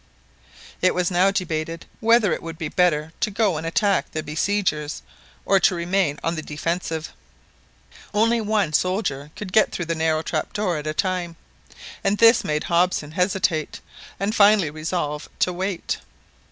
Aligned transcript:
It 0.81 0.95
was 0.95 1.11
now 1.11 1.29
debated 1.29 1.85
whether 1.99 2.33
it 2.33 2.41
would 2.41 2.57
be 2.57 2.69
better 2.69 3.13
to 3.19 3.29
go 3.29 3.55
and 3.57 3.67
attack 3.67 4.09
the 4.09 4.23
besiegers, 4.23 5.03
or 5.45 5.59
to 5.59 5.75
remain 5.75 6.17
on 6.23 6.33
the 6.33 6.41
defensive. 6.41 7.13
Only 8.11 8.41
one 8.41 8.73
soldier 8.73 9.29
could 9.35 9.53
get 9.53 9.71
through 9.71 9.85
the 9.85 9.93
narrow 9.93 10.23
trap 10.23 10.53
door 10.53 10.77
at 10.77 10.87
a 10.87 10.93
time, 10.95 11.35
and 12.03 12.17
this 12.17 12.43
made 12.43 12.63
Hobson 12.63 13.11
hesitate, 13.11 13.79
and 14.19 14.33
finally 14.35 14.71
resolve 14.71 15.29
to 15.37 15.53
wait. 15.53 15.99